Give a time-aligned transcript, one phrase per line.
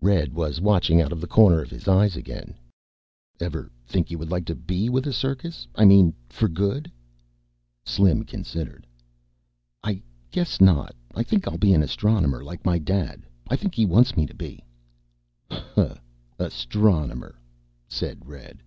[0.00, 2.56] Red was watching out of the corner of his eyes again.
[3.38, 5.68] "Ever think you would like to be with a circus?
[5.76, 6.90] I mean, for good?"
[7.84, 8.88] Slim considered,
[9.84, 10.02] "I
[10.32, 10.96] guess not.
[11.14, 13.22] I think I'll be an astronomer like my Dad.
[13.48, 14.64] I think he wants me to be."
[15.48, 15.94] "Huh!
[16.40, 17.38] Astronomer!"
[17.86, 18.64] said Red.